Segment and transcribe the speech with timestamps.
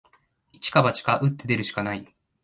[0.51, 2.15] 一か八か、打って出るしかない